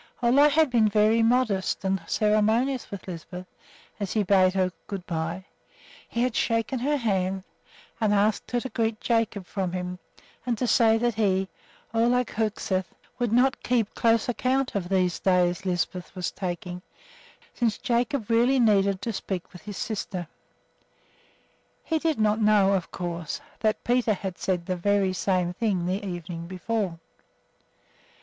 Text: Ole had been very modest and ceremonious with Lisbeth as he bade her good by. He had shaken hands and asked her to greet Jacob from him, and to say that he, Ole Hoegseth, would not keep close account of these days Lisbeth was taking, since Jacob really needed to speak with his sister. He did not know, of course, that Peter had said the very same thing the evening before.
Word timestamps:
Ole 0.23 0.49
had 0.49 0.71
been 0.71 0.87
very 0.89 1.21
modest 1.21 1.85
and 1.85 2.01
ceremonious 2.07 2.89
with 2.89 3.07
Lisbeth 3.07 3.45
as 3.99 4.13
he 4.13 4.23
bade 4.23 4.55
her 4.55 4.71
good 4.87 5.05
by. 5.05 5.45
He 6.09 6.23
had 6.23 6.35
shaken 6.35 6.79
hands 6.79 7.43
and 7.99 8.11
asked 8.11 8.49
her 8.49 8.59
to 8.61 8.69
greet 8.69 8.99
Jacob 8.99 9.45
from 9.45 9.73
him, 9.73 9.99
and 10.43 10.57
to 10.57 10.65
say 10.65 10.97
that 10.97 11.13
he, 11.13 11.49
Ole 11.93 12.23
Hoegseth, 12.25 12.87
would 13.19 13.31
not 13.31 13.61
keep 13.61 13.93
close 13.93 14.27
account 14.27 14.73
of 14.73 14.89
these 14.89 15.19
days 15.19 15.67
Lisbeth 15.67 16.15
was 16.15 16.31
taking, 16.31 16.81
since 17.53 17.77
Jacob 17.77 18.27
really 18.27 18.59
needed 18.59 19.03
to 19.03 19.13
speak 19.13 19.53
with 19.53 19.61
his 19.61 19.77
sister. 19.77 20.25
He 21.83 21.99
did 21.99 22.19
not 22.19 22.41
know, 22.41 22.73
of 22.73 22.89
course, 22.89 23.39
that 23.59 23.83
Peter 23.83 24.15
had 24.15 24.39
said 24.39 24.65
the 24.65 24.75
very 24.75 25.13
same 25.13 25.53
thing 25.53 25.85
the 25.85 26.03
evening 26.03 26.47
before. 26.47 26.97